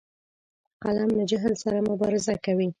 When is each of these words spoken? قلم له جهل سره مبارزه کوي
قلم 0.83 1.09
له 1.17 1.23
جهل 1.31 1.53
سره 1.63 1.77
مبارزه 1.89 2.33
کوي 2.45 2.67